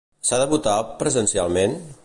S'ha 0.29 0.39
de 0.43 0.47
votar 0.53 0.73
presencialment? 1.03 1.77